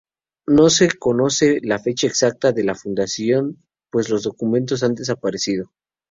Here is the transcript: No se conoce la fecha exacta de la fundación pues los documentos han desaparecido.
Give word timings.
No 0.47 0.71
se 0.71 0.89
conoce 0.97 1.59
la 1.61 1.77
fecha 1.77 2.07
exacta 2.07 2.51
de 2.51 2.63
la 2.63 2.73
fundación 2.73 3.63
pues 3.91 4.09
los 4.09 4.23
documentos 4.23 4.81
han 4.81 4.95
desaparecido. 4.95 5.69